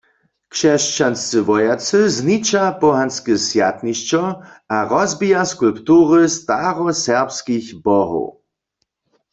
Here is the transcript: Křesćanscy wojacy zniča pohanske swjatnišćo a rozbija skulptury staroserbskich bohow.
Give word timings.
Křesćanscy 0.53 1.37
wojacy 1.49 1.99
zniča 2.15 2.63
pohanske 2.81 3.33
swjatnišćo 3.47 4.23
a 4.75 4.77
rozbija 4.91 5.41
skulptury 5.53 6.23
staroserbskich 6.37 7.67
bohow. 7.85 8.25